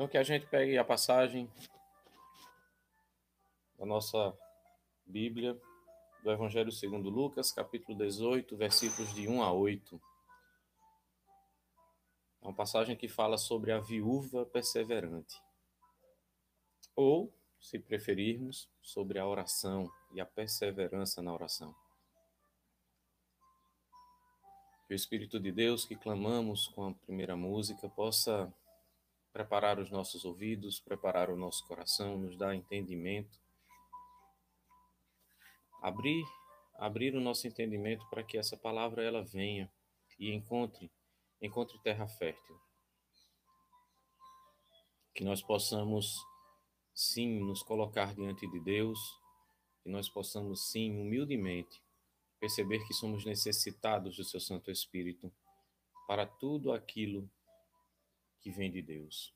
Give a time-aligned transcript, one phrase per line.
[0.00, 1.46] Então, que a gente pegue a passagem
[3.78, 4.34] da nossa
[5.04, 5.60] Bíblia,
[6.22, 10.00] do Evangelho segundo Lucas, capítulo 18, versículos de 1 a 8.
[12.40, 15.36] É uma passagem que fala sobre a viúva perseverante.
[16.96, 17.30] Ou,
[17.60, 21.74] se preferirmos, sobre a oração e a perseverança na oração.
[24.86, 28.50] Que o Espírito de Deus que clamamos com a primeira música possa
[29.32, 33.38] preparar os nossos ouvidos, preparar o nosso coração, nos dar entendimento,
[35.80, 36.24] abrir,
[36.74, 39.70] abrir o nosso entendimento para que essa palavra ela venha
[40.18, 40.90] e encontre,
[41.40, 42.60] encontre terra fértil.
[45.14, 46.24] Que nós possamos
[46.94, 48.98] sim nos colocar diante de Deus,
[49.82, 51.82] que nós possamos sim humildemente
[52.38, 55.32] perceber que somos necessitados do seu Santo Espírito
[56.06, 57.30] para tudo aquilo
[58.40, 59.34] que vem de Deus,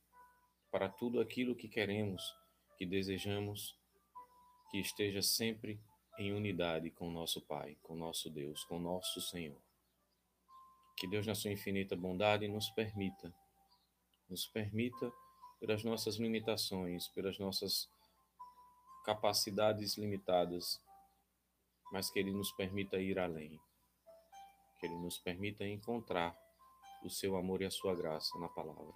[0.70, 2.22] para tudo aquilo que queremos,
[2.76, 3.78] que desejamos,
[4.70, 5.78] que esteja sempre
[6.18, 9.60] em unidade com nosso Pai, com nosso Deus, com nosso Senhor.
[10.96, 13.32] Que Deus, na sua infinita bondade, nos permita,
[14.28, 15.12] nos permita,
[15.60, 17.88] pelas nossas limitações, pelas nossas
[19.04, 20.80] capacidades limitadas,
[21.92, 23.60] mas que Ele nos permita ir além,
[24.78, 26.36] que Ele nos permita encontrar
[27.04, 28.94] o seu amor e a sua graça na palavra.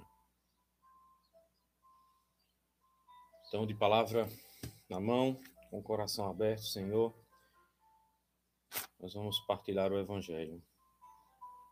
[3.47, 4.27] Então, de palavra
[4.89, 5.39] na mão,
[5.71, 7.15] com o coração aberto, Senhor,
[8.99, 10.63] nós vamos partilhar o Evangelho.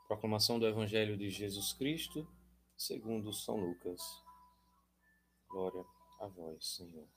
[0.06, 2.28] Proclamação do Evangelho de Jesus Cristo,
[2.76, 4.02] segundo São Lucas.
[5.48, 5.84] Glória
[6.20, 7.08] a vós, Senhor.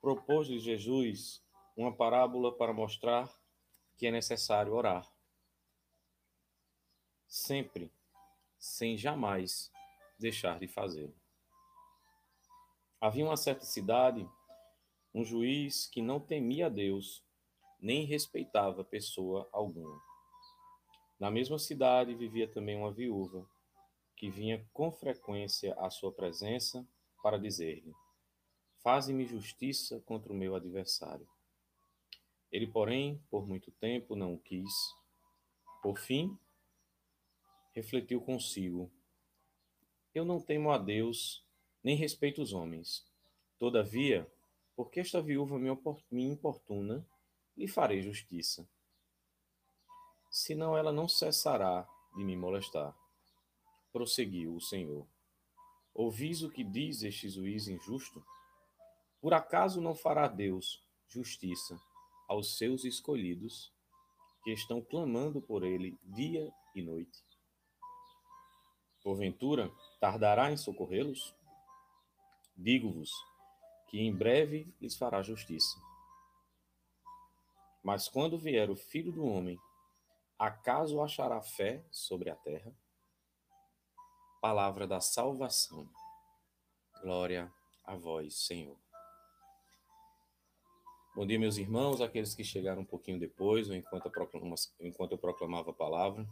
[0.00, 1.44] Propôs-lhe Jesus
[1.76, 3.32] uma parábola para mostrar
[3.96, 5.08] que é necessário orar
[7.30, 7.92] sempre,
[8.58, 9.70] sem jamais
[10.18, 11.14] deixar de fazê-lo.
[13.00, 14.28] Havia uma certa cidade,
[15.14, 17.24] um juiz que não temia Deus,
[17.80, 19.98] nem respeitava pessoa alguma.
[21.20, 23.48] Na mesma cidade vivia também uma viúva,
[24.16, 26.86] que vinha com frequência à sua presença
[27.22, 27.94] para dizer-lhe:
[28.82, 31.28] Faze-me justiça contra o meu adversário.
[32.50, 34.74] Ele, porém, por muito tempo não o quis.
[35.80, 36.36] Por fim,
[37.72, 38.90] refletiu consigo:
[40.14, 41.44] Eu não temo a Deus,
[41.82, 43.06] nem respeito os homens.
[43.58, 44.30] Todavia,
[44.74, 47.06] porque esta viúva me importuna,
[47.56, 48.68] lhe farei justiça.
[50.30, 51.86] Senão ela não cessará
[52.16, 52.96] de me molestar.
[53.92, 55.06] Prosseguiu o Senhor.
[55.92, 58.24] Ouvis o que diz este juiz injusto?
[59.20, 61.78] Por acaso não fará Deus justiça
[62.28, 63.72] aos seus escolhidos,
[64.44, 67.29] que estão clamando por ele dia e noite?
[69.02, 71.34] Porventura, tardará em socorrê-los?
[72.56, 73.10] Digo-vos
[73.88, 75.80] que em breve lhes fará justiça.
[77.82, 79.58] Mas quando vier o filho do homem,
[80.38, 82.72] acaso achará fé sobre a terra?
[84.40, 85.88] Palavra da salvação.
[87.02, 87.52] Glória
[87.84, 88.76] a vós, Senhor.
[91.16, 96.26] Bom dia, meus irmãos, aqueles que chegaram um pouquinho depois, enquanto eu proclamava a palavra.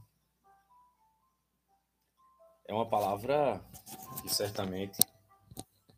[2.68, 3.64] É uma palavra
[4.20, 4.98] que certamente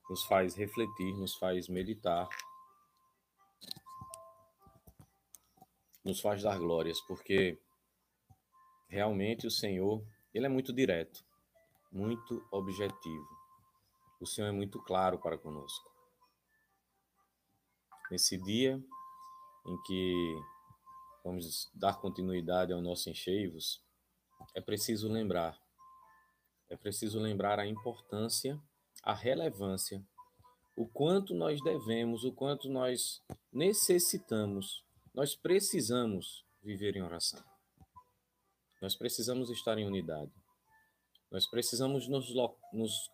[0.08, 2.28] nos faz refletir, nos faz meditar,
[6.04, 7.60] nos faz dar glórias, porque
[8.88, 11.24] realmente o Senhor, ele é muito direto,
[11.90, 13.28] muito objetivo.
[14.20, 15.90] O Senhor é muito claro para conosco.
[18.12, 18.80] Nesse dia
[19.66, 20.40] em que
[21.24, 23.84] vamos dar continuidade ao nosso encheivos,
[24.54, 25.59] é preciso lembrar
[26.70, 28.58] é preciso lembrar a importância,
[29.02, 30.02] a relevância,
[30.76, 33.20] o quanto nós devemos, o quanto nós
[33.52, 37.42] necessitamos, nós precisamos viver em oração.
[38.80, 40.32] Nós precisamos estar em unidade.
[41.30, 42.32] Nós precisamos nos,
[42.72, 43.10] nos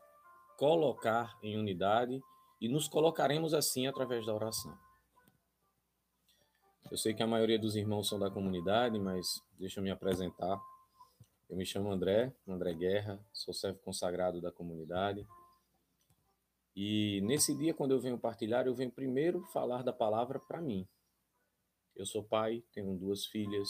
[0.56, 2.20] colocar em unidade
[2.60, 4.76] e nos colocaremos assim através da oração.
[6.90, 10.60] Eu sei que a maioria dos irmãos são da comunidade, mas deixa eu me apresentar.
[11.48, 15.24] Eu me chamo André, André Guerra, sou servo consagrado da comunidade.
[16.74, 20.88] E nesse dia, quando eu venho partilhar, eu venho primeiro falar da palavra para mim.
[21.94, 23.68] Eu sou pai, tenho duas filhas,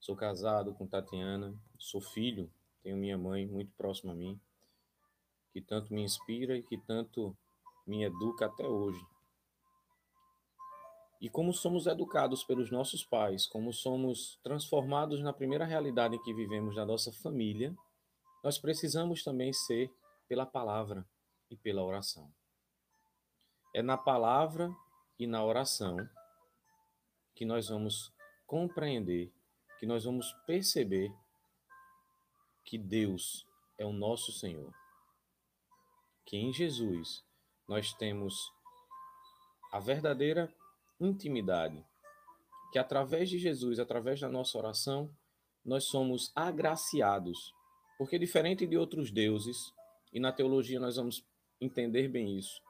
[0.00, 2.50] sou casado com Tatiana, sou filho,
[2.82, 4.38] tenho minha mãe muito próxima a mim,
[5.52, 7.34] que tanto me inspira e que tanto
[7.86, 9.00] me educa até hoje.
[11.24, 16.34] E como somos educados pelos nossos pais, como somos transformados na primeira realidade em que
[16.34, 17.74] vivemos na nossa família,
[18.42, 19.90] nós precisamos também ser
[20.28, 21.02] pela palavra
[21.50, 22.30] e pela oração.
[23.72, 24.70] É na palavra
[25.18, 25.96] e na oração
[27.34, 28.12] que nós vamos
[28.46, 29.32] compreender,
[29.80, 31.10] que nós vamos perceber
[32.66, 33.46] que Deus
[33.78, 34.74] é o nosso Senhor.
[36.26, 37.24] Que em Jesus
[37.66, 38.52] nós temos
[39.72, 40.54] a verdadeira
[41.00, 41.84] intimidade,
[42.72, 45.10] que através de Jesus, através da nossa oração,
[45.64, 47.52] nós somos agraciados.
[47.96, 49.56] Porque diferente de outros deuses,
[50.12, 51.24] e na teologia nós vamos
[51.60, 52.60] entender bem isso,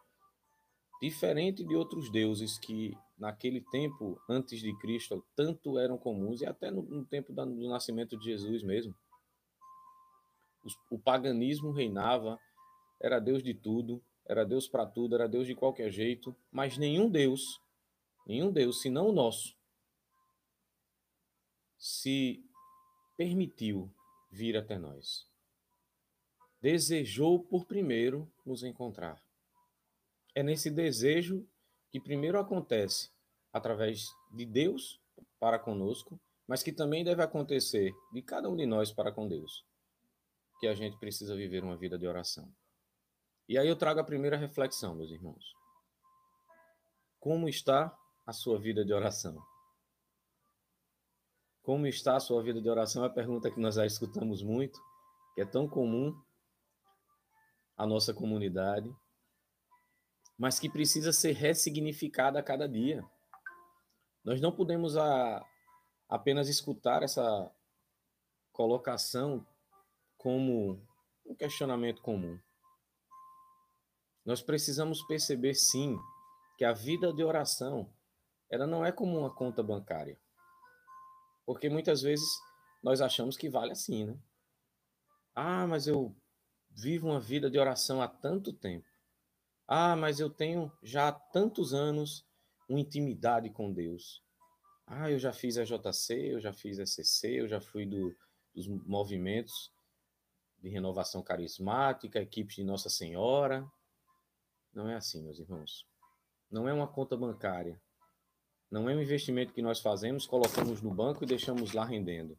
[1.01, 6.71] diferente de outros deuses que naquele tempo antes de Cristo tanto eram comuns e até
[6.71, 8.95] no, no tempo da, do nascimento de Jesus mesmo,
[10.65, 12.39] o, o paganismo reinava,
[13.01, 17.11] era Deus de tudo, era Deus para tudo, era Deus de qualquer jeito, mas nenhum
[17.11, 17.61] Deus,
[18.27, 19.57] nenhum Deus, senão o nosso,
[21.79, 22.45] se
[23.17, 23.93] permitiu
[24.31, 25.29] vir até nós.
[26.61, 29.23] Desejou por primeiro nos encontrar.
[30.35, 31.47] É nesse desejo
[31.91, 33.11] que primeiro acontece
[33.53, 35.01] através de Deus
[35.39, 39.65] para conosco, mas que também deve acontecer de cada um de nós para com Deus,
[40.59, 42.51] que a gente precisa viver uma vida de oração.
[43.49, 45.55] E aí eu trago a primeira reflexão, meus irmãos.
[47.21, 49.37] Como está a sua vida de oração?
[51.63, 53.03] Como está a sua vida de oração?
[53.03, 54.79] É uma pergunta que nós já escutamos muito,
[55.35, 56.15] que é tão comum
[57.77, 58.95] à nossa comunidade,
[60.39, 63.03] mas que precisa ser ressignificada a cada dia.
[64.23, 65.45] Nós não podemos a,
[66.09, 67.51] apenas escutar essa
[68.53, 69.47] colocação
[70.17, 70.81] como
[71.27, 72.39] um questionamento comum.
[74.25, 75.99] Nós precisamos perceber sim
[76.57, 77.93] que a vida de oração
[78.51, 80.19] ela não é como uma conta bancária.
[81.45, 82.29] Porque muitas vezes
[82.83, 84.19] nós achamos que vale assim, né?
[85.35, 86.15] Ah, mas eu
[86.71, 88.87] vivo uma vida de oração há tanto tempo.
[89.67, 92.27] Ah, mas eu tenho já há tantos anos
[92.69, 94.23] uma intimidade com Deus.
[94.87, 98.15] Ah, eu já fiz a JC, eu já fiz a CC, eu já fui do,
[98.55, 99.73] dos movimentos
[100.59, 103.67] de renovação carismática, equipes de Nossa Senhora.
[104.73, 105.87] Não é assim, meus irmãos.
[106.51, 107.81] Não é uma conta bancária.
[108.71, 112.37] Não é um investimento que nós fazemos, colocamos no banco e deixamos lá rendendo.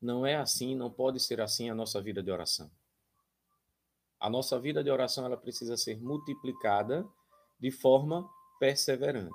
[0.00, 2.70] Não é assim, não pode ser assim a nossa vida de oração.
[4.20, 7.06] A nossa vida de oração ela precisa ser multiplicada
[7.60, 9.34] de forma perseverante.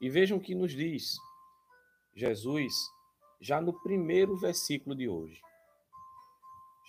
[0.00, 1.16] E vejam o que nos diz
[2.14, 2.72] Jesus
[3.40, 5.40] já no primeiro versículo de hoje.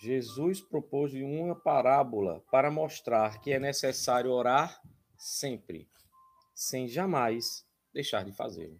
[0.02, 4.80] Jesus propôs uma parábola para mostrar que é necessário orar
[5.18, 5.88] sempre
[6.60, 8.78] sem jamais deixar de fazê-lo.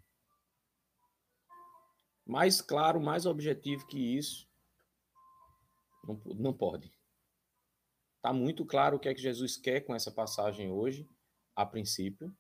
[2.27, 4.47] Mais claro, mais objetivo que isso,
[6.05, 6.93] não, não pode.
[8.17, 11.09] Está muito claro o que é que Jesus quer com essa passagem hoje,
[11.57, 12.37] a princípio,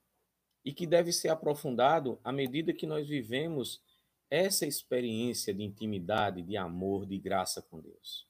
[0.62, 3.82] e que deve ser aprofundado à medida que nós vivemos
[4.28, 8.28] essa experiência de intimidade, de amor, de graça com Deus.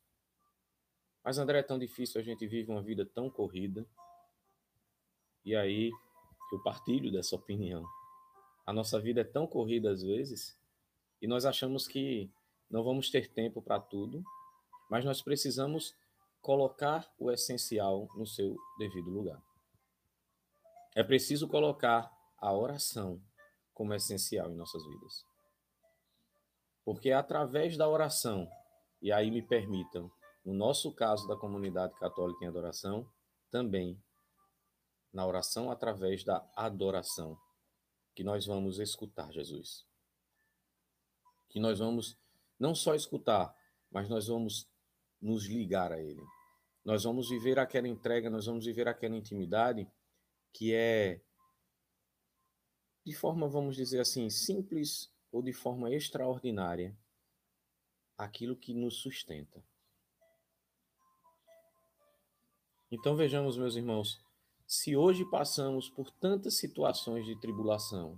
[1.25, 3.85] Mas, André, é tão difícil, a gente vive uma vida tão corrida.
[5.45, 5.91] E aí,
[6.53, 7.85] eu partilho dessa opinião.
[8.67, 10.59] A nossa vida é tão corrida às vezes
[11.21, 12.31] e nós achamos que
[12.71, 14.23] não vamos ter tempo para tudo,
[14.91, 15.95] mas nós precisamos
[16.41, 19.43] colocar o essencial no seu devido lugar.
[20.95, 23.23] É preciso colocar a oração
[23.75, 25.25] como essencial em nossas vidas.
[26.85, 28.49] Porque é através da oração,
[29.01, 30.11] e aí me permitam,
[30.45, 33.09] no nosso caso da comunidade católica em adoração,
[33.51, 34.03] também
[35.13, 37.39] na oração através da adoração,
[38.15, 39.87] que nós vamos escutar Jesus.
[41.49, 42.17] Que nós vamos
[42.59, 43.55] não só escutar,
[43.91, 44.69] mas nós vamos
[45.21, 46.23] nos ligar a Ele.
[46.85, 49.91] Nós vamos viver aquela entrega, nós vamos viver aquela intimidade
[50.53, 51.21] que é,
[53.05, 56.97] de forma, vamos dizer assim, simples ou de forma extraordinária,
[58.17, 59.65] aquilo que nos sustenta.
[62.91, 64.21] Então vejamos, meus irmãos,
[64.71, 68.17] se hoje passamos por tantas situações de tribulação,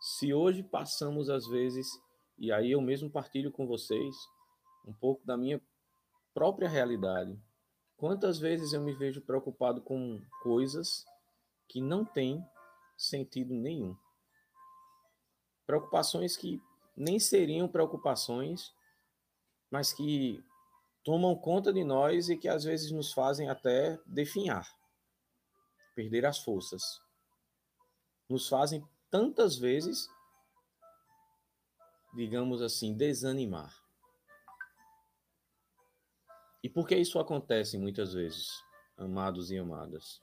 [0.00, 1.86] se hoje passamos às vezes,
[2.38, 4.16] e aí eu mesmo partilho com vocês
[4.86, 5.60] um pouco da minha
[6.32, 7.38] própria realidade,
[7.98, 11.04] quantas vezes eu me vejo preocupado com coisas
[11.68, 12.42] que não têm
[12.96, 13.94] sentido nenhum.
[15.66, 16.62] Preocupações que
[16.96, 18.72] nem seriam preocupações,
[19.70, 20.42] mas que
[21.04, 24.77] tomam conta de nós e que às vezes nos fazem até definhar
[25.98, 27.02] perder as forças.
[28.28, 30.08] Nos fazem tantas vezes,
[32.14, 33.74] digamos assim, desanimar.
[36.62, 38.46] E por que isso acontece muitas vezes,
[38.96, 40.20] amados e amadas?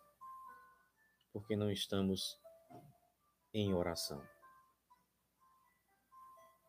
[1.34, 2.40] Porque não estamos
[3.54, 4.26] em oração.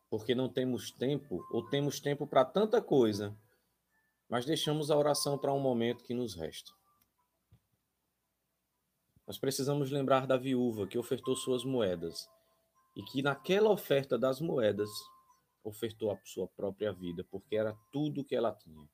[0.09, 3.33] Porque não temos tempo, ou temos tempo para tanta coisa,
[4.27, 6.77] mas deixamos a oração para um momento que nos resta.
[9.27, 12.29] Nós precisamos lembrar da viúva que ofertou suas moedas
[12.95, 14.89] e que naquela oferta das moedas
[15.61, 18.89] ofertou a sua própria vida, porque era tudo que ela tinha.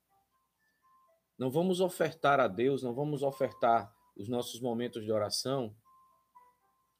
[1.37, 5.75] Não vamos ofertar a Deus, não vamos ofertar os nossos momentos de oração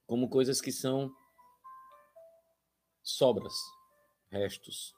[0.06, 1.12] como coisas que são
[3.02, 3.54] sobras,
[4.30, 4.96] restos.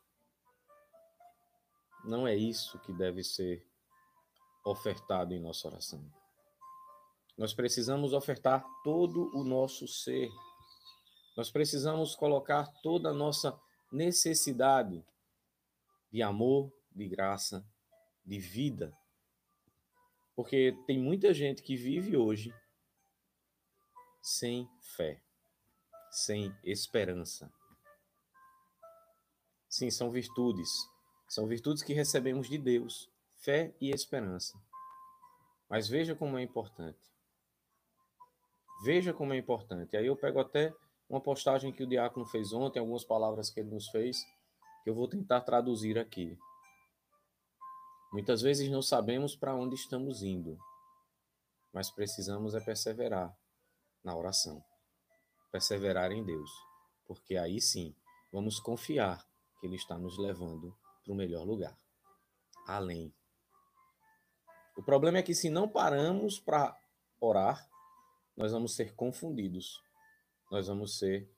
[2.04, 3.66] Não é isso que deve ser
[4.66, 6.25] ofertado em nossa oração.
[7.38, 10.30] Nós precisamos ofertar todo o nosso ser.
[11.36, 13.60] Nós precisamos colocar toda a nossa
[13.92, 15.06] necessidade
[16.12, 17.66] de amor, de graça,
[18.26, 18.98] de vida.
[20.34, 22.54] Porque tem muita gente que vive hoje
[24.22, 25.22] sem fé,
[26.10, 27.52] sem esperança.
[29.70, 30.70] Sim, são virtudes.
[31.28, 34.58] São virtudes que recebemos de Deus, fé e esperança.
[35.70, 37.15] Mas veja como é importante.
[38.84, 39.96] Veja como é importante.
[39.96, 40.74] Aí eu pego até
[41.10, 44.18] uma postagem que o diácono fez ontem, algumas palavras que ele nos fez,
[44.84, 46.38] que eu vou tentar traduzir aqui.
[48.12, 50.58] Muitas vezes não sabemos para onde estamos indo,
[51.74, 53.36] mas precisamos é perseverar
[54.04, 54.64] na oração.
[55.52, 56.50] Perseverar em Deus,
[57.08, 57.96] porque aí sim
[58.32, 59.26] vamos confiar
[59.60, 61.78] que Ele está nos levando para o melhor lugar
[62.66, 63.14] além.
[64.76, 66.76] O problema é que se não paramos para
[67.20, 67.70] orar,
[68.36, 69.82] nós vamos ser confundidos,
[70.52, 71.30] nós vamos ser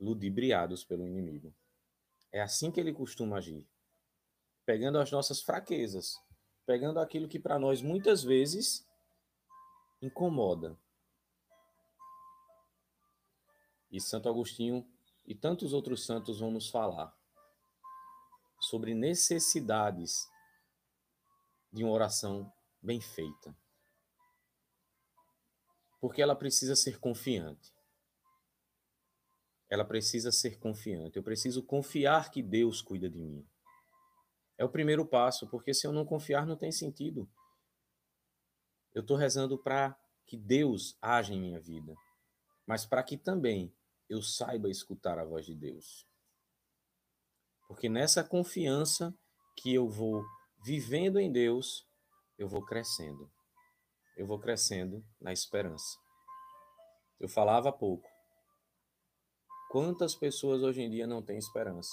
[0.00, 1.54] ludibriados pelo inimigo.
[2.32, 3.66] É assim que ele costuma agir,
[4.64, 6.18] pegando as nossas fraquezas,
[6.64, 8.86] pegando aquilo que para nós muitas vezes
[10.00, 10.78] incomoda.
[13.90, 14.88] E Santo Agostinho
[15.26, 17.14] e tantos outros santos vão nos falar
[18.60, 20.28] sobre necessidades
[21.72, 22.50] de uma oração
[22.82, 23.54] bem feita
[26.00, 27.74] porque ela precisa ser confiante.
[29.68, 31.16] Ela precisa ser confiante.
[31.16, 33.46] Eu preciso confiar que Deus cuida de mim.
[34.56, 37.30] É o primeiro passo, porque se eu não confiar, não tem sentido.
[38.92, 41.94] Eu estou rezando para que Deus haja em minha vida,
[42.66, 43.72] mas para que também
[44.08, 46.06] eu saiba escutar a voz de Deus.
[47.68, 49.16] Porque nessa confiança
[49.56, 50.24] que eu vou
[50.64, 51.86] vivendo em Deus,
[52.36, 53.30] eu vou crescendo
[54.20, 55.98] eu vou crescendo na esperança.
[57.18, 58.06] Eu falava pouco.
[59.70, 61.90] Quantas pessoas hoje em dia não têm esperança?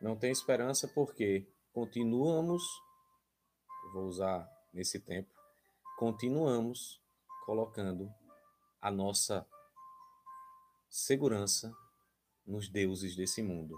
[0.00, 2.62] Não têm esperança porque continuamos,
[3.92, 5.28] vou usar nesse tempo,
[5.98, 7.02] continuamos
[7.44, 8.08] colocando
[8.80, 9.44] a nossa
[10.88, 11.76] segurança
[12.46, 13.76] nos deuses desse mundo.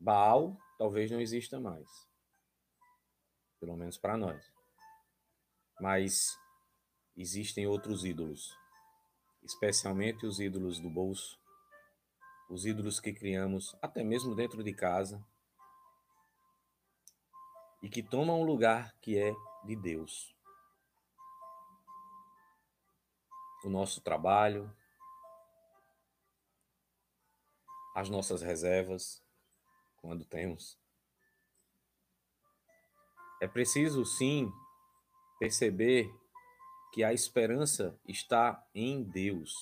[0.00, 1.86] Baal talvez não exista mais,
[3.60, 4.53] pelo menos para nós.
[5.84, 6.40] Mas
[7.14, 8.58] existem outros ídolos,
[9.42, 11.38] especialmente os ídolos do bolso,
[12.48, 15.22] os ídolos que criamos até mesmo dentro de casa
[17.82, 19.34] e que tomam um lugar que é
[19.66, 20.34] de Deus.
[23.62, 24.74] O nosso trabalho,
[27.94, 29.22] as nossas reservas,
[29.98, 30.78] quando temos.
[33.38, 34.50] É preciso, sim,
[35.44, 36.10] perceber
[36.90, 39.52] que a esperança está em Deus.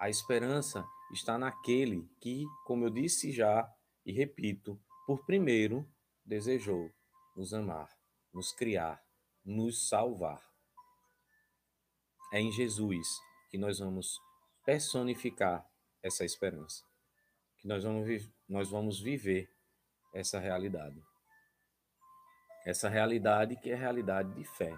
[0.00, 3.72] A esperança está naquele que, como eu disse já
[4.04, 5.88] e repito, por primeiro
[6.24, 6.90] desejou
[7.36, 7.88] nos amar,
[8.34, 9.00] nos criar,
[9.44, 10.42] nos salvar.
[12.32, 13.06] É em Jesus
[13.48, 14.18] que nós vamos
[14.66, 15.64] personificar
[16.02, 16.82] essa esperança,
[17.58, 19.48] que nós vamos, nós vamos viver
[20.12, 21.00] essa realidade.
[22.64, 24.76] Essa realidade que é realidade de fé.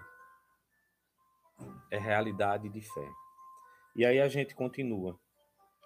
[1.91, 3.09] É realidade de fé.
[3.95, 5.19] E aí a gente continua.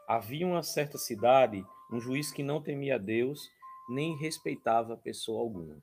[0.07, 3.49] Havia uma certa cidade um juiz que não temia Deus
[3.89, 5.81] nem respeitava pessoa alguma.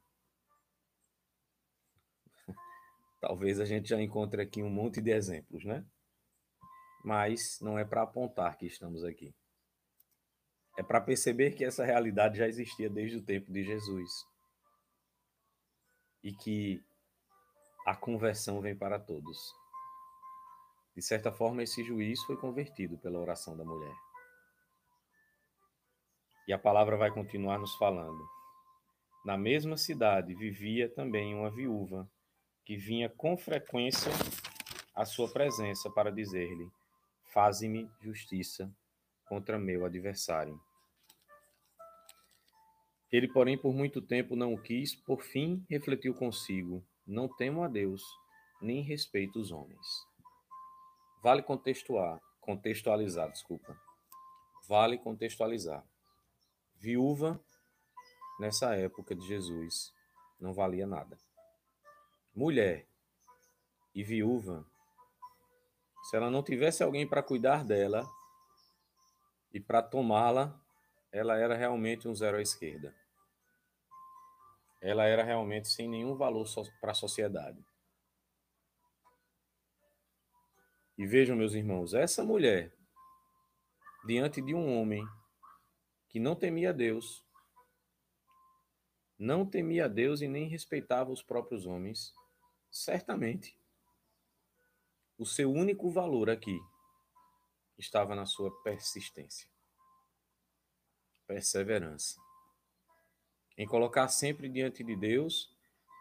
[3.21, 5.85] Talvez a gente já encontre aqui um monte de exemplos, né?
[7.05, 9.35] Mas não é para apontar que estamos aqui.
[10.79, 14.11] É para perceber que essa realidade já existia desde o tempo de Jesus
[16.25, 16.83] e que
[17.87, 19.55] a conversão vem para todos.
[20.97, 23.95] De certa forma, esse juiz foi convertido pela oração da mulher.
[26.49, 28.25] E a palavra vai continuar nos falando.
[29.25, 32.09] Na mesma cidade vivia também uma viúva,
[32.65, 34.11] que vinha com frequência
[34.95, 36.71] à sua presença para dizer-lhe:
[37.33, 38.71] Faze-me justiça
[39.27, 40.59] contra meu adversário.
[43.15, 47.69] Ele, porém, por muito tempo não o quis, por fim refletiu consigo: Não temo a
[47.69, 48.03] Deus,
[48.61, 49.87] nem respeito os homens.
[51.23, 53.81] Vale contextuar, contextualizar, desculpa.
[54.67, 55.87] Vale contextualizar.
[56.75, 57.41] Viúva,
[58.41, 59.95] nessa época de Jesus,
[60.41, 61.17] não valia nada.
[62.35, 62.85] Mulher
[63.95, 64.67] e viúva,
[66.03, 68.05] se ela não tivesse alguém para cuidar dela
[69.53, 70.61] e para tomá-la,
[71.13, 73.04] ela era realmente um zero à esquerda.
[74.85, 76.45] Ela era realmente sem nenhum valor
[76.79, 77.59] para a sociedade.
[80.99, 82.71] E vejam, meus irmãos, essa mulher,
[84.07, 85.03] diante de um homem
[86.11, 87.25] que não temia Deus,
[89.19, 92.13] não temia Deus e nem respeitava os próprios homens,
[92.71, 93.59] certamente
[95.17, 96.61] o seu único valor aqui
[97.79, 99.49] estava na sua persistência,
[101.27, 102.21] perseverança,
[103.57, 105.51] em colocar sempre diante de Deus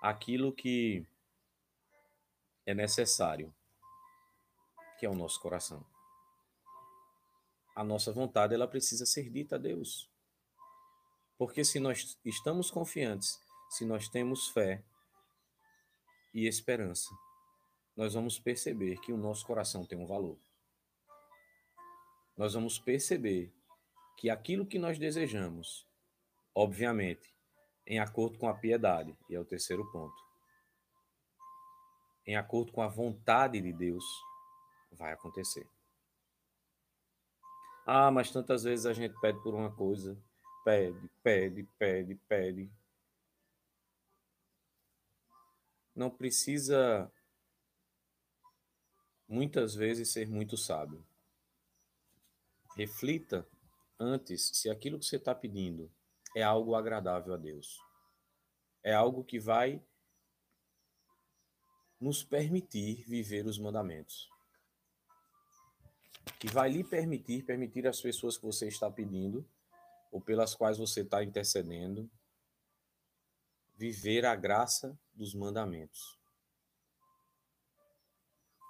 [0.02, 1.06] aquilo que
[2.66, 3.54] é necessário,
[5.00, 5.86] que é o nosso coração
[7.76, 10.10] a nossa vontade ela precisa ser dita a Deus.
[11.38, 14.84] Porque se nós estamos confiantes, se nós temos fé
[16.34, 17.10] e esperança,
[17.96, 20.38] nós vamos perceber que o nosso coração tem um valor.
[22.38, 23.52] Nós vamos perceber
[24.18, 25.88] que aquilo que nós desejamos,
[26.54, 27.33] obviamente,
[27.86, 30.16] em acordo com a piedade, e é o terceiro ponto,
[32.26, 34.04] em acordo com a vontade de Deus,
[34.92, 35.68] vai acontecer.
[37.86, 40.18] Ah, mas tantas vezes a gente pede por uma coisa,
[40.64, 42.72] pede, pede, pede, pede.
[45.94, 47.12] Não precisa
[49.28, 51.06] muitas vezes ser muito sábio.
[52.78, 53.46] Reflita
[54.00, 55.92] antes se aquilo que você está pedindo
[56.36, 57.80] é algo agradável a Deus.
[58.84, 59.82] É algo que vai
[62.00, 64.34] nos permitir viver os mandamentos
[66.44, 69.48] que vai lhe permitir, permitir às pessoas que você está pedindo,
[70.12, 72.12] ou pelas quais você está intercedendo,
[73.76, 76.20] viver a graça dos mandamentos,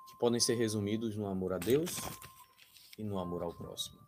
[0.07, 1.95] que podem ser resumidos no amor a Deus
[2.97, 3.99] e no amor ao próximo.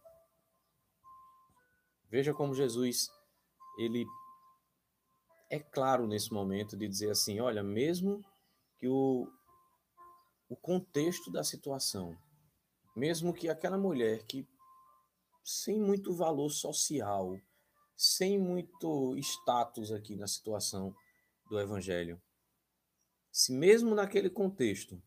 [2.08, 3.10] Veja como Jesus,
[3.78, 4.06] ele
[5.50, 8.22] é claro nesse momento de dizer assim, olha, mesmo
[8.78, 9.28] que o,
[10.50, 12.18] o contexto da situação
[12.96, 14.48] mesmo que aquela mulher que
[15.44, 17.38] sem muito valor social,
[17.96, 20.96] sem muito status aqui na situação
[21.50, 22.20] do evangelho,
[23.32, 25.02] se mesmo naquele contexto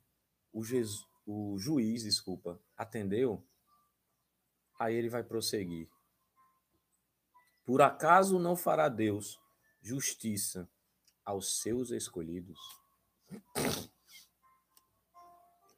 [0.53, 3.43] o, Jesus, o juiz, desculpa, atendeu,
[4.79, 5.89] aí ele vai prosseguir.
[7.69, 9.39] Por acaso não fará Deus
[9.83, 10.67] justiça
[11.23, 12.59] aos seus escolhidos?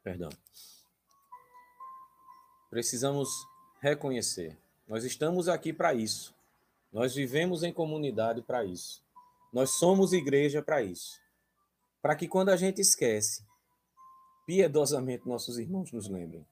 [0.01, 0.29] Perdão.
[2.69, 3.27] Precisamos
[3.81, 4.57] reconhecer.
[4.87, 6.33] Nós estamos aqui para isso.
[6.93, 9.03] Nós vivemos em comunidade para isso.
[9.51, 11.19] Nós somos igreja para isso.
[12.01, 13.45] Para que quando a gente esquece,
[14.45, 16.47] piedosamente nossos irmãos nos lembrem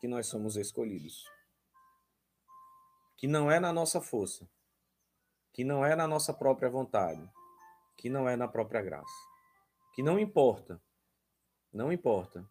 [0.00, 1.26] que nós somos escolhidos.
[3.18, 4.48] Que não é na nossa força,
[5.52, 7.30] que não é na nossa própria vontade,
[7.98, 9.28] que não é na própria graça.
[9.94, 10.80] Que não importa,
[11.70, 12.48] não importa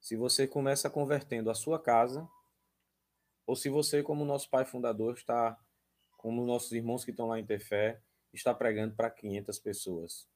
[0.00, 2.28] se você começa convertendo a sua casa,
[3.46, 5.58] ou se você, como nosso pai fundador, está,
[6.16, 8.02] como nossos irmãos que estão lá em Tefé,
[8.32, 10.28] está pregando para 500 pessoas.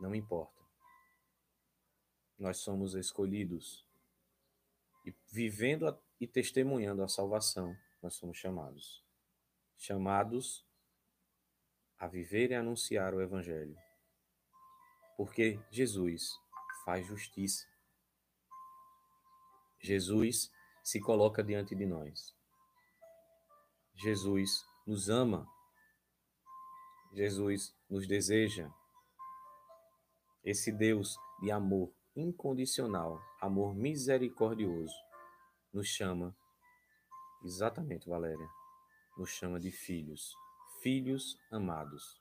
[0.00, 0.62] Não importa.
[2.38, 3.86] Nós somos escolhidos.
[5.04, 9.04] E vivendo e testemunhando a salvação, nós somos chamados.
[9.76, 10.66] Chamados
[11.98, 13.76] a viver e anunciar o Evangelho.
[15.16, 16.30] Porque Jesus
[16.84, 17.66] faz justiça.
[19.80, 20.50] Jesus
[20.82, 22.34] se coloca diante de nós.
[23.94, 25.46] Jesus nos ama.
[27.12, 28.70] Jesus nos deseja.
[30.44, 34.94] Esse Deus de amor incondicional, amor misericordioso,
[35.72, 36.36] nos chama,
[37.44, 38.48] exatamente, Valéria,
[39.16, 40.34] nos chama de filhos,
[40.82, 42.20] filhos amados.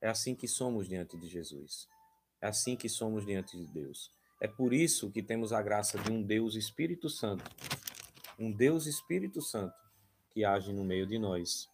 [0.00, 1.88] É assim que somos diante de Jesus.
[2.40, 4.10] É assim que somos diante de Deus.
[4.40, 7.44] É por isso que temos a graça de um Deus Espírito Santo,
[8.38, 9.74] um Deus Espírito Santo
[10.30, 11.70] que age no meio de nós.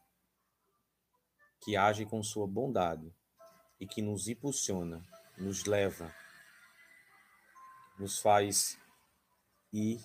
[1.61, 3.14] que age com sua bondade
[3.79, 5.05] e que nos impulsiona,
[5.37, 6.14] nos leva,
[7.98, 8.79] nos faz
[9.72, 10.00] ir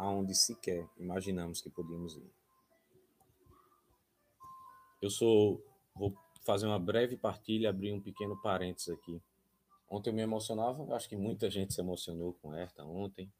[0.00, 2.32] aonde sequer imaginamos que podíamos ir.
[5.02, 5.62] Eu sou,
[5.94, 9.20] vou fazer uma breve partilha, abrir um pequeno parênteses aqui.
[9.90, 13.30] Ontem eu me emocionava, acho que muita gente se emocionou com Herta ontem,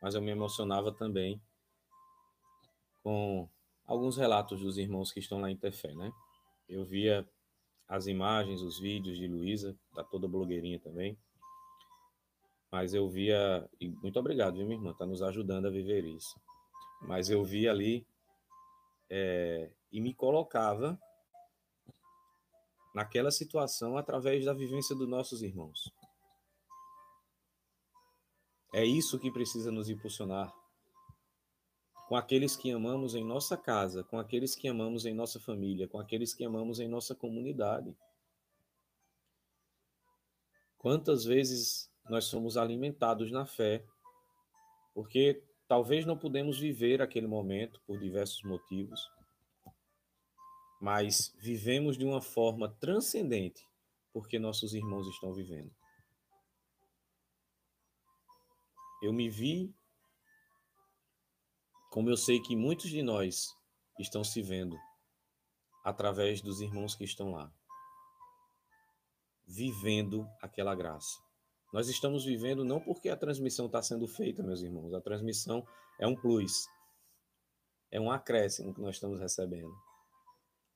[0.00, 1.42] mas eu me emocionava também
[3.02, 3.48] com
[3.84, 6.12] alguns relatos dos irmãos que estão lá em Tefé, né?
[6.68, 7.28] Eu via
[7.88, 11.18] as imagens, os vídeos de Luísa, tá toda blogueirinha também.
[12.74, 16.34] Mas eu via, e muito obrigado, viu, minha irmã, tá nos ajudando a viver isso.
[17.02, 18.04] Mas eu via ali
[19.08, 20.98] é, e me colocava
[22.92, 25.88] naquela situação através da vivência dos nossos irmãos.
[28.72, 30.52] É isso que precisa nos impulsionar
[32.08, 36.00] com aqueles que amamos em nossa casa, com aqueles que amamos em nossa família, com
[36.00, 37.96] aqueles que amamos em nossa comunidade.
[40.76, 43.84] Quantas vezes nós somos alimentados na fé,
[44.92, 49.00] porque talvez não pudemos viver aquele momento por diversos motivos,
[50.80, 53.66] mas vivemos de uma forma transcendente
[54.12, 55.74] porque nossos irmãos estão vivendo.
[59.02, 59.74] Eu me vi
[61.90, 63.56] como eu sei que muitos de nós
[64.00, 64.76] estão se vendo
[65.84, 67.52] através dos irmãos que estão lá,
[69.46, 71.22] vivendo aquela graça.
[71.74, 75.66] Nós estamos vivendo não porque a transmissão está sendo feita, meus irmãos, a transmissão
[75.98, 76.68] é um plus,
[77.90, 79.74] é um acréscimo que nós estamos recebendo.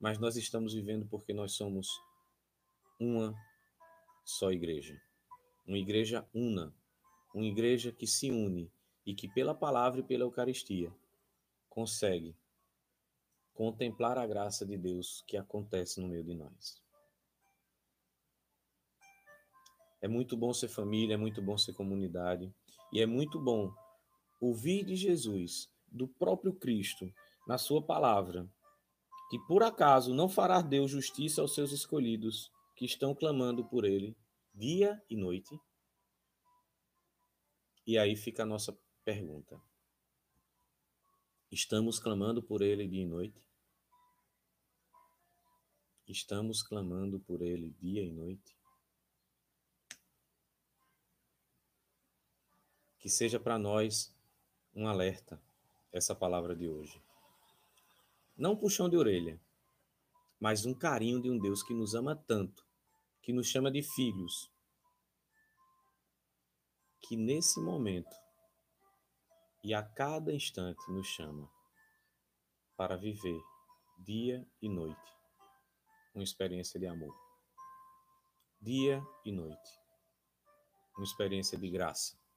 [0.01, 1.89] Mas nós estamos vivendo porque nós somos
[2.99, 3.33] uma
[4.25, 5.01] só igreja.
[5.65, 6.75] Uma igreja una,
[7.33, 8.69] uma igreja que se une
[9.07, 10.93] e que pela palavra e pela Eucaristia
[11.69, 12.37] consegue
[13.55, 16.83] contemplar a graça de Deus que acontece no meio de nós.
[20.01, 22.53] É muito bom ser família, é muito bom ser comunidade,
[22.93, 23.73] e é muito bom
[24.41, 27.13] ouvir de Jesus, do próprio Cristo,
[27.47, 28.49] na sua palavra,
[29.31, 34.17] que por acaso não fará Deus justiça aos seus escolhidos que estão clamando por ele
[34.55, 35.59] dia e noite?
[37.89, 39.59] E aí fica a nossa pergunta.
[41.51, 43.43] Estamos clamando por Ele dia e noite?
[46.07, 48.58] Estamos clamando por Ele dia e noite?
[53.09, 54.15] Que seja para nós
[54.75, 55.43] um alerta
[55.91, 57.03] essa palavra de hoje.
[58.37, 59.41] Não um puxão de orelha,
[60.39, 62.67] mas um carinho de um Deus que nos ama tanto,
[63.23, 64.53] que nos chama de filhos,
[67.01, 68.15] que nesse momento
[69.65, 71.51] e a cada instante nos chama
[72.77, 73.41] para viver
[74.01, 75.17] dia e noite
[76.15, 77.19] uma experiência de amor.
[78.61, 79.81] Dia e noite
[80.95, 82.28] uma experiência de graça.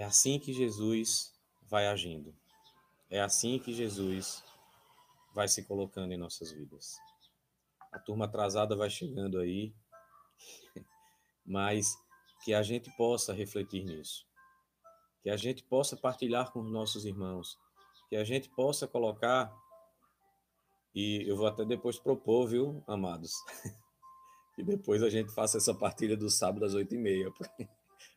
[0.00, 1.30] É assim que Jesus
[1.68, 2.34] vai agindo.
[3.10, 4.42] É assim que Jesus
[5.34, 6.96] vai se colocando em nossas vidas.
[7.92, 9.74] A turma atrasada vai chegando aí
[11.44, 11.98] mas
[12.42, 14.26] que a gente possa refletir nisso,
[15.22, 17.58] que a gente possa partilhar com os nossos irmãos,
[18.08, 19.54] que a gente possa colocar,
[20.94, 23.34] e eu vou até depois propor, viu, amados,
[24.54, 27.30] que depois a gente faça essa partilha do sábado às oito e meia,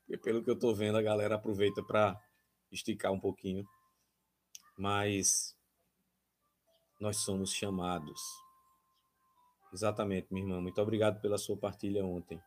[0.05, 2.19] porque pelo que eu estou vendo, a galera aproveita para
[2.71, 3.65] esticar um pouquinho,
[4.77, 5.55] mas
[6.99, 8.21] nós somos chamados.
[9.73, 10.61] Exatamente, minha irmã.
[10.61, 12.41] Muito obrigado pela sua partilha ontem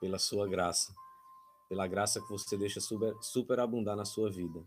[0.00, 0.94] pela sua graça,
[1.68, 4.64] pela graça que você deixa super, super abundar na sua vida.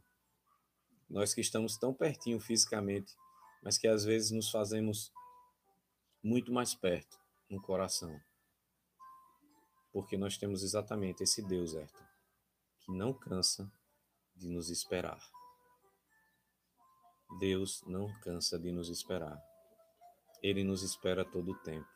[1.10, 3.15] Nós que estamos tão pertinho fisicamente,
[3.63, 5.12] mas que às vezes nos fazemos
[6.24, 8.20] muito mais perto no coração.
[9.92, 12.04] Porque nós temos exatamente esse Deus, Ayrton,
[12.89, 13.71] que não cansa
[14.36, 15.21] de nos esperar.
[17.39, 19.39] Deus não cansa de nos esperar.
[20.41, 21.88] Ele nos espera todo o tempo.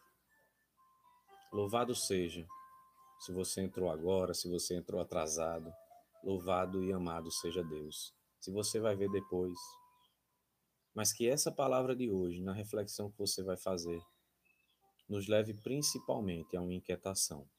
[1.52, 2.48] Louvado seja
[3.20, 5.74] se você entrou agora, se você entrou atrasado,
[6.24, 8.14] louvado e amado seja Deus.
[8.40, 9.58] Se você vai ver depois.
[10.94, 14.00] Mas que essa palavra de hoje, na reflexão que você vai fazer,
[15.10, 17.50] nos leve principalmente a uma inquietação.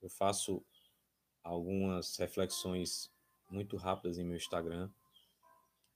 [0.00, 0.64] Eu faço
[1.42, 3.12] algumas reflexões
[3.50, 4.90] muito rápidas em meu Instagram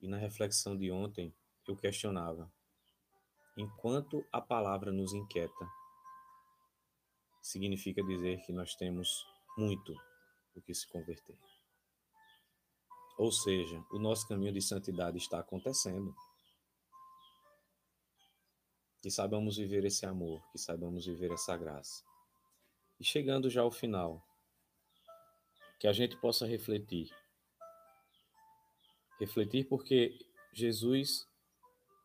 [0.00, 1.34] e na reflexão de ontem
[1.66, 2.52] eu questionava:
[3.56, 5.68] enquanto a palavra nos inquieta,
[7.40, 9.94] significa dizer que nós temos muito
[10.54, 11.38] o que se converter.
[13.16, 16.14] Ou seja, o nosso caminho de santidade está acontecendo.
[19.00, 22.04] Que saibamos viver esse amor, que saibamos viver essa graça.
[22.98, 24.25] E chegando já ao final,
[25.78, 27.10] que a gente possa refletir.
[29.18, 30.18] Refletir porque
[30.52, 31.26] Jesus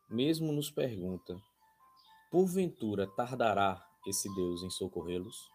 [0.08, 1.40] mesmo nos pergunta:
[2.30, 5.50] porventura tardará esse Deus em socorrê-los?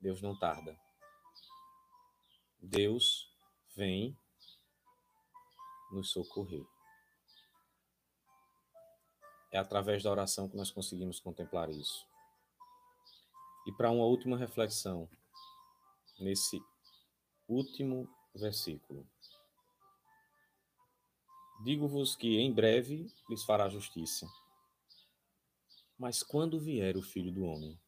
[0.00, 0.78] Deus não tarda.
[2.60, 3.30] Deus
[3.74, 4.16] vem
[5.90, 6.66] nos socorrer.
[9.52, 12.06] É através da oração que nós conseguimos contemplar isso.
[13.66, 15.08] E para uma última reflexão,
[16.18, 16.60] nesse
[17.52, 19.06] último versículo.
[21.64, 24.26] Digo-vos que em breve lhes fará justiça.
[25.96, 27.78] Mas quando vier o filho do homem,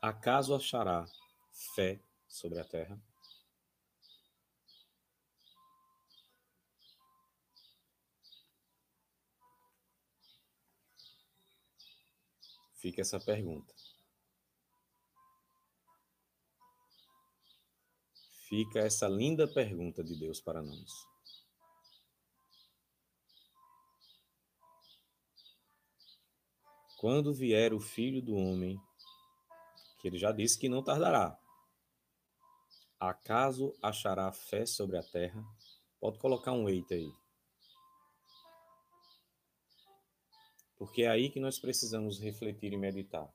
[0.00, 1.04] acaso achará
[1.74, 2.98] fé sobre a terra?
[12.80, 13.75] Fica essa pergunta.
[18.48, 20.88] Fica essa linda pergunta de Deus para nós.
[26.96, 28.80] Quando vier o filho do homem,
[30.00, 31.36] que ele já disse que não tardará,
[33.00, 35.44] acaso achará fé sobre a terra?
[35.98, 37.12] Pode colocar um eita aí.
[40.78, 43.28] Porque é aí que nós precisamos refletir e meditar.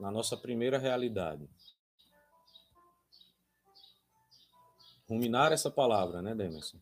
[0.00, 1.46] Na nossa primeira realidade.
[5.08, 6.78] Ruminar essa palavra, né, Demerson?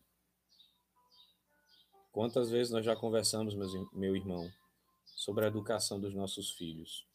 [2.11, 3.55] Quantas vezes nós já conversamos,
[3.93, 4.51] meu irmão,
[5.05, 7.07] sobre a educação dos nossos filhos?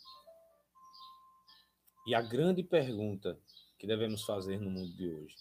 [2.06, 3.38] E a grande pergunta
[3.78, 5.36] que devemos fazer no mundo de hoje.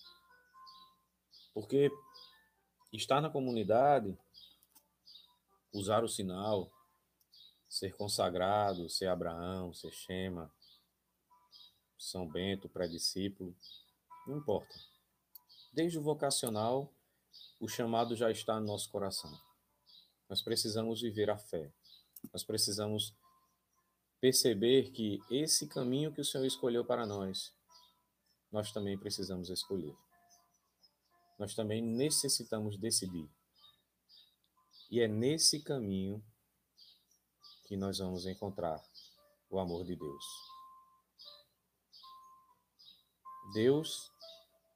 [1.54, 1.90] Porque
[2.92, 4.18] estar na comunidade,
[5.74, 6.70] usar o sinal,
[7.70, 10.52] ser consagrado, ser Abraão, ser Shema,
[11.98, 13.56] São Bento, pré-discípulo,
[14.28, 14.91] não importa.
[15.72, 16.94] Desde o vocacional,
[17.60, 19.32] o chamado já está no nosso coração.
[20.28, 21.72] Nós precisamos viver a fé.
[22.32, 23.16] Nós precisamos
[24.20, 27.54] perceber que esse caminho que o Senhor escolheu para nós,
[28.52, 29.96] nós também precisamos escolher.
[31.40, 33.30] Nós também necessitamos decidir.
[34.90, 36.24] E é nesse caminho
[37.66, 38.84] que nós vamos encontrar
[39.50, 40.26] o amor de Deus.
[43.54, 44.12] Deus,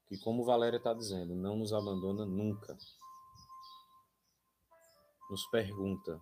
[0.08, 2.78] que como Valéria está dizendo, não nos abandona nunca,
[5.30, 6.22] nos pergunta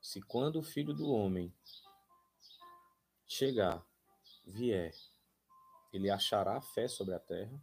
[0.00, 1.52] se quando o filho do homem
[3.26, 3.84] chegar,
[4.46, 4.94] vier,
[5.92, 7.60] ele achará fé sobre a terra.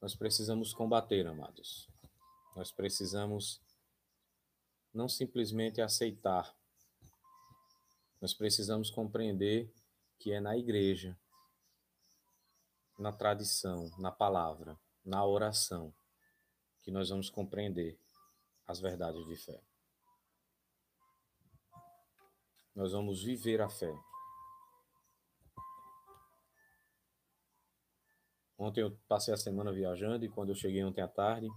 [0.00, 1.88] Nós precisamos combater, amados.
[2.54, 3.60] Nós precisamos
[4.92, 6.54] não simplesmente aceitar.
[8.20, 9.74] Nós precisamos compreender
[10.18, 11.18] que é na igreja,
[12.98, 15.92] na tradição, na palavra, na oração,
[16.82, 17.98] que nós vamos compreender
[18.66, 19.60] as verdades de fé.
[22.74, 23.94] Nós vamos viver a fé.
[28.58, 31.48] Ontem eu passei a semana viajando e quando eu cheguei ontem à tarde,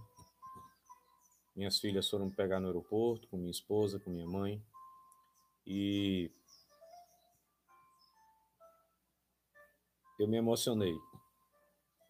[1.54, 4.64] minhas filhas foram me pegar no aeroporto com minha esposa, com minha mãe.
[5.66, 6.30] E
[10.18, 10.94] eu me emocionei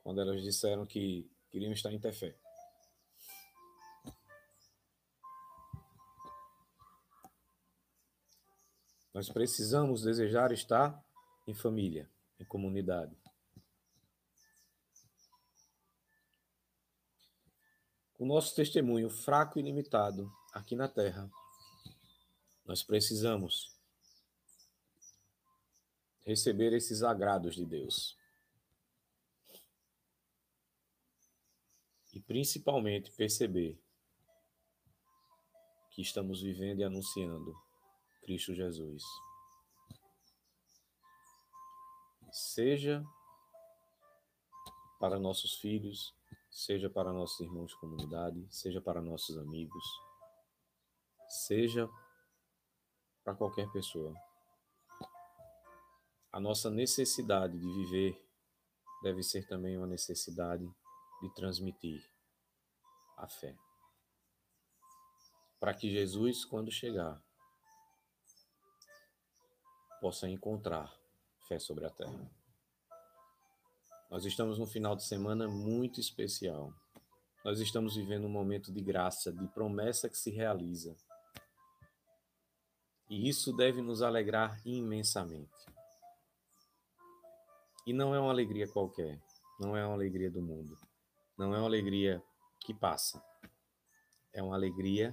[0.08, 2.34] quando elas disseram que queriam estar em Tefé.
[9.12, 10.98] Nós precisamos desejar estar
[11.46, 12.08] em família,
[12.40, 13.14] em comunidade.
[18.18, 21.30] o nosso testemunho fraco e limitado aqui na Terra,
[22.64, 23.76] nós precisamos
[26.22, 28.17] receber esses agrados de Deus.
[32.18, 33.80] E principalmente perceber
[35.92, 37.56] que estamos vivendo e anunciando
[38.22, 39.04] Cristo Jesus.
[42.32, 43.04] Seja
[44.98, 46.12] para nossos filhos,
[46.50, 49.84] seja para nossos irmãos de comunidade, seja para nossos amigos,
[51.28, 51.88] seja
[53.22, 54.12] para qualquer pessoa.
[56.32, 58.20] A nossa necessidade de viver
[59.04, 60.68] deve ser também uma necessidade
[61.20, 62.04] de transmitir
[63.16, 63.56] a fé.
[65.58, 67.20] Para que Jesus, quando chegar,
[70.00, 70.92] possa encontrar
[71.48, 72.30] fé sobre a terra.
[74.10, 76.72] Nós estamos num final de semana muito especial.
[77.44, 80.96] Nós estamos vivendo um momento de graça, de promessa que se realiza.
[83.10, 85.66] E isso deve nos alegrar imensamente.
[87.86, 89.18] E não é uma alegria qualquer,
[89.58, 90.78] não é uma alegria do mundo,
[91.38, 92.22] não é uma alegria
[92.60, 93.22] que passa.
[94.32, 95.12] É uma alegria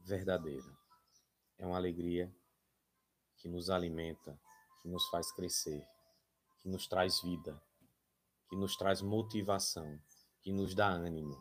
[0.00, 0.78] verdadeira.
[1.58, 2.32] É uma alegria
[3.36, 4.40] que nos alimenta,
[4.80, 5.84] que nos faz crescer,
[6.62, 7.60] que nos traz vida
[8.50, 9.96] que nos traz motivação,
[10.42, 11.40] que nos dá ânimo.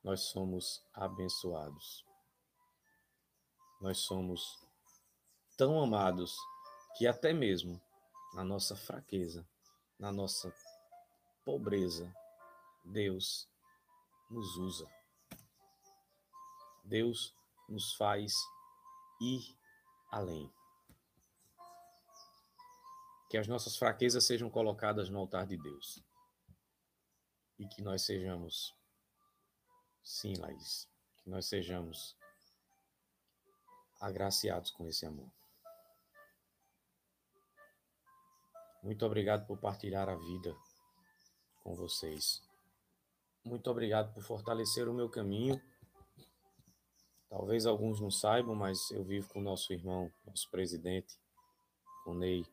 [0.00, 2.06] Nós somos abençoados.
[3.80, 4.64] Nós somos
[5.56, 6.36] tão amados
[6.96, 7.82] que até mesmo
[8.32, 9.44] na nossa fraqueza,
[9.98, 10.52] na nossa
[11.44, 12.14] pobreza,
[12.84, 13.48] Deus
[14.30, 14.86] nos usa.
[16.84, 17.34] Deus
[17.68, 18.32] nos faz
[19.20, 19.56] ir
[20.10, 20.50] além
[23.28, 26.02] que as nossas fraquezas sejam colocadas no altar de Deus.
[27.58, 28.74] E que nós sejamos,
[30.02, 32.16] sim, Laís, que nós sejamos
[34.00, 35.30] agraciados com esse amor.
[38.82, 40.56] Muito obrigado por partilhar a vida
[41.62, 42.42] com vocês.
[43.44, 45.60] Muito obrigado por fortalecer o meu caminho.
[47.28, 51.18] Talvez alguns não saibam, mas eu vivo com o nosso irmão, nosso presidente,
[52.06, 52.44] o Ney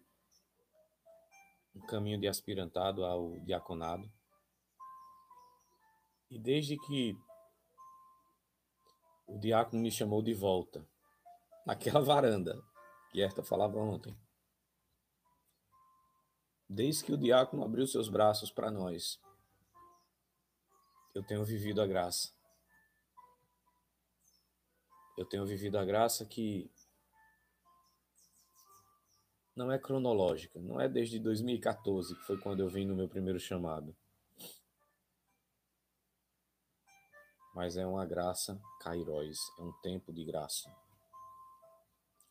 [1.76, 4.10] um caminho de aspirantado ao diaconado.
[6.30, 7.18] E desde que
[9.28, 10.88] o diácono me chamou de volta,
[11.68, 12.58] naquela varanda
[13.12, 14.16] que Herta falava ontem,
[16.70, 19.20] desde que o diácono abriu seus braços para nós,
[21.14, 22.34] eu tenho vivido a graça.
[25.18, 26.70] Eu tenho vivido a graça que
[29.56, 33.40] não é cronológica, não é desde 2014, que foi quando eu vim no meu primeiro
[33.40, 33.96] chamado.
[37.54, 40.70] Mas é uma graça Kairos, é um tempo de graça.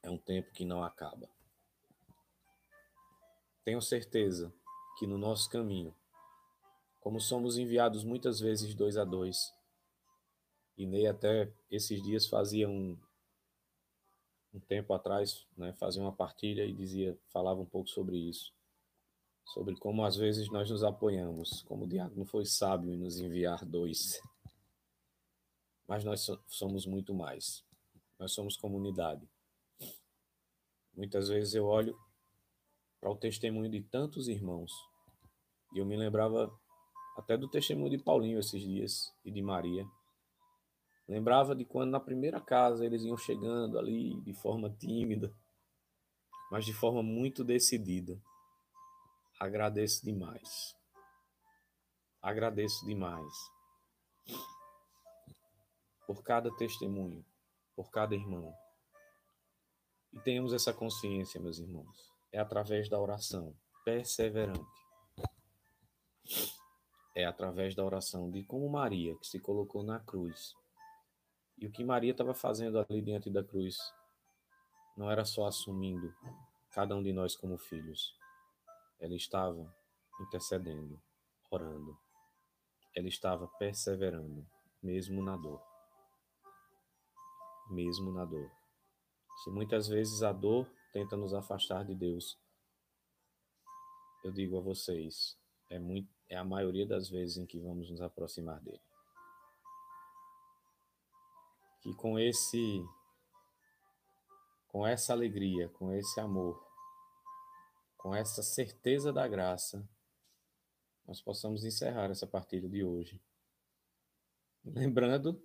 [0.02, 1.26] É um tempo que não acaba.
[3.64, 4.52] Tenho certeza
[4.98, 5.94] que no nosso caminho,
[7.00, 9.54] como somos enviados muitas vezes dois a dois,
[10.76, 12.98] e Ney até esses dias fazia um,
[14.52, 18.52] um tempo atrás, né, fazia uma partilha e dizia, falava um pouco sobre isso,
[19.46, 23.64] sobre como às vezes nós nos apoiamos, como o diácono foi sábio em nos enviar
[23.64, 24.20] dois.
[25.86, 27.64] Mas nós somos muito mais.
[28.18, 29.28] Nós somos comunidade.
[30.94, 31.98] Muitas vezes eu olho
[33.04, 34.72] para o testemunho de tantos irmãos
[35.74, 36.50] e eu me lembrava
[37.18, 39.86] até do testemunho de Paulinho esses dias e de Maria
[41.06, 45.30] Lembrava de quando na primeira casa eles iam chegando ali de forma tímida,
[46.50, 48.18] mas de forma muito decidida.
[49.38, 50.74] Agradeço demais.
[52.22, 53.34] Agradeço demais
[56.06, 57.22] por cada testemunho,
[57.76, 58.54] por cada irmão.
[60.10, 62.13] E tenhamos essa consciência, meus irmãos.
[62.34, 64.60] É através da oração perseverante.
[67.14, 70.54] É através da oração de como Maria, que se colocou na cruz
[71.58, 73.78] e o que Maria estava fazendo ali diante da cruz
[74.96, 76.12] não era só assumindo
[76.70, 78.14] cada um de nós como filhos.
[79.00, 79.72] Ela estava
[80.20, 81.00] intercedendo,
[81.50, 81.96] orando.
[82.94, 84.46] Ela estava perseverando,
[84.82, 85.62] mesmo na dor.
[87.70, 88.50] Mesmo na dor.
[89.42, 92.38] Se muitas vezes a dor tenta nos afastar de Deus,
[94.24, 95.36] eu digo a vocês,
[95.68, 98.80] é, muito, é a maioria das vezes em que vamos nos aproximar dele
[101.84, 102.82] que com esse
[104.68, 106.66] com essa alegria, com esse amor,
[107.96, 109.86] com essa certeza da graça,
[111.06, 113.22] nós possamos encerrar essa partilha de hoje.
[114.64, 115.40] Lembrando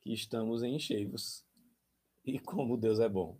[0.00, 1.44] que estamos em encheios
[2.24, 3.38] e como Deus é bom.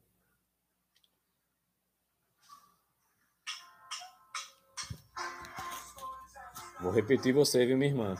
[6.80, 8.14] Vou repetir você, viu, minha irmã?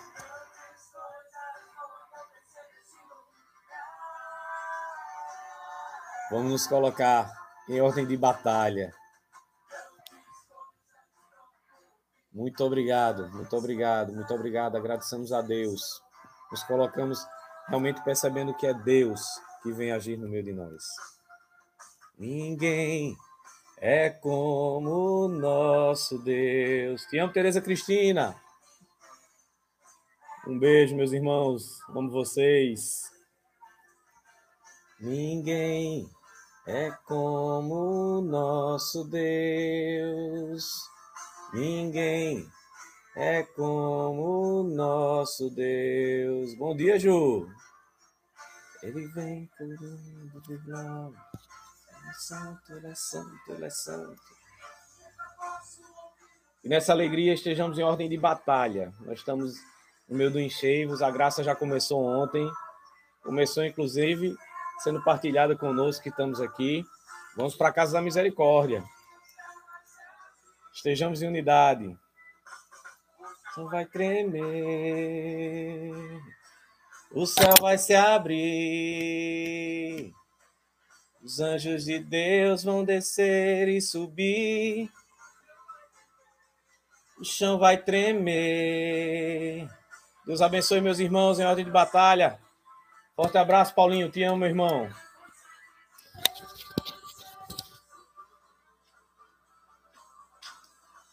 [6.30, 7.30] Vamos nos colocar
[7.68, 8.92] em ordem de batalha.
[12.32, 14.76] Muito obrigado, muito obrigado, muito obrigado.
[14.76, 16.02] Agradecemos a Deus.
[16.50, 17.24] Nos colocamos
[17.68, 19.20] realmente percebendo que é Deus
[19.62, 20.84] que vem agir no meio de nós.
[22.18, 23.16] Ninguém
[23.76, 27.02] é como o nosso Deus.
[27.04, 28.36] Te amo, Tereza Cristina.
[30.48, 31.78] Um beijo, meus irmãos.
[31.90, 33.02] Amo vocês.
[34.98, 36.10] Ninguém
[36.66, 40.64] é como nosso Deus.
[41.52, 42.48] Ninguém
[43.14, 46.54] é como nosso Deus.
[46.54, 47.46] Bom dia, Ju.
[48.82, 51.18] Ele vem curando de glória.
[51.92, 54.22] Ele é santo, ele é santo, ele é santo.
[56.64, 58.94] E nessa alegria estejamos em ordem de batalha.
[59.00, 59.58] Nós estamos
[60.08, 62.50] no meio do encheivos, a graça já começou ontem.
[63.22, 64.34] Começou, inclusive,
[64.78, 66.82] sendo partilhada conosco que estamos aqui.
[67.36, 68.82] Vamos para a casa da misericórdia.
[70.72, 71.94] Estejamos em unidade.
[73.54, 74.32] Só vai tremer.
[77.10, 78.54] O céu vai se abrir.
[81.22, 84.90] Os anjos de Deus vão descer e subir.
[87.20, 89.68] O chão vai tremer.
[90.28, 92.38] Deus abençoe meus irmãos em ordem de batalha.
[93.16, 94.10] Forte abraço, Paulinho.
[94.10, 94.90] Te amo, meu irmão.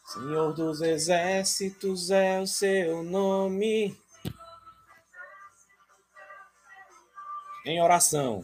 [0.04, 3.98] Senhor dos exércitos é o seu nome.
[7.66, 8.44] Em oração.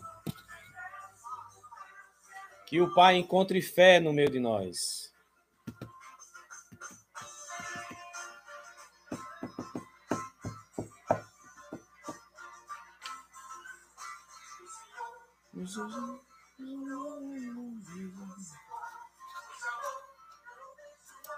[2.65, 5.00] Que o Pai encontre fé no meio de nós.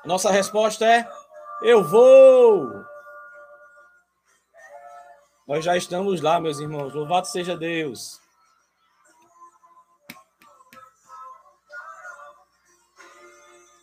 [0.06, 1.10] Nossa resposta é:
[1.62, 2.84] eu vou.
[5.48, 6.94] Nós já estamos lá, meus irmãos.
[6.94, 8.22] Louvado seja Deus.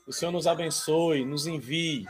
[0.07, 2.05] O Senhor nos abençoe, nos envie.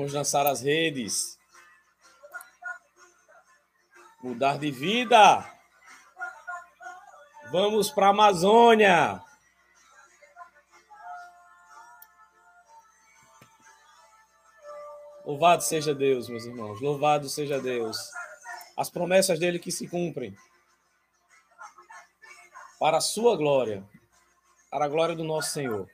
[0.00, 1.38] Vamos lançar as redes.
[4.22, 5.46] Mudar de vida.
[7.52, 9.22] Vamos para a Amazônia.
[15.26, 16.80] Louvado seja Deus, meus irmãos.
[16.80, 17.98] Louvado seja Deus.
[18.78, 20.34] As promessas dele que se cumprem.
[22.78, 23.86] Para a sua glória.
[24.70, 25.86] Para a glória do nosso Senhor.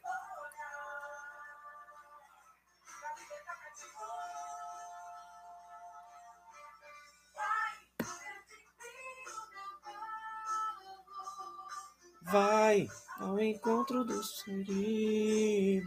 [13.47, 15.86] Encontro dos feridos.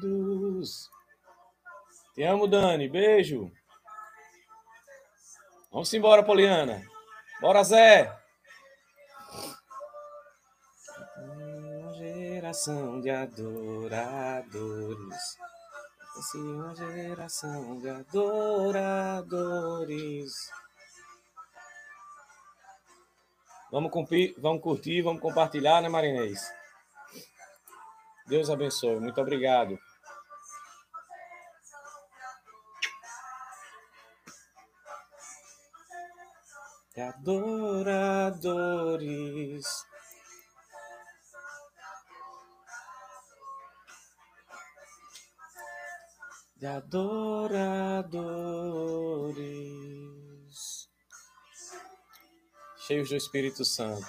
[2.14, 2.90] Te amo, Dani.
[2.90, 3.52] Beijo.
[5.72, 6.82] Vamos embora, Poliana.
[7.40, 8.12] Bora, Zé.
[11.18, 14.38] Uma geração de adoradores.
[16.36, 19.00] Uma geração de adoradores.
[23.72, 26.59] Vamos, cumprir, vamos curtir, vamos compartilhar, né, Marinês?
[28.30, 29.00] Deus abençoe.
[29.00, 29.78] Muito obrigado.
[36.96, 38.26] Adoradores.
[46.58, 48.30] De adoradores
[52.90, 54.06] cheios do Espírito Santo.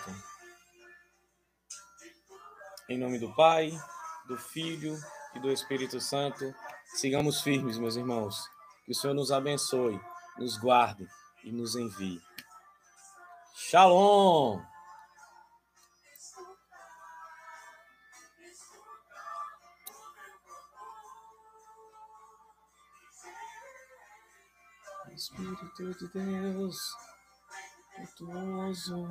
[2.88, 3.70] Em nome do Pai,
[4.30, 4.96] do Filho
[5.34, 6.54] e do Espírito Santo,
[6.94, 8.48] sigamos firmes, meus irmãos.
[8.84, 10.00] Que o Senhor nos abençoe,
[10.38, 11.04] nos guarde
[11.42, 12.22] e nos envie.
[13.56, 14.62] Shalom!
[25.12, 26.78] Espírito de Deus.
[27.98, 29.08] Virtuoso.